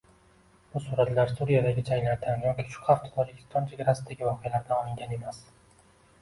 Bu 0.75 0.79
suratlar 0.85 1.33
Suriyadagi 1.39 1.83
janglardan 1.89 2.45
yoki 2.47 2.65
shu 2.77 2.87
hafta 2.87 3.13
Tojikiston 3.19 3.69
chegarasidagi 3.75 4.27
voqealardan 4.31 4.83
olingan 4.87 5.15
emas 5.21 5.45